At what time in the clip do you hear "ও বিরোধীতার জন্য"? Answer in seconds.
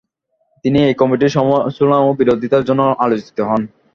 1.99-2.81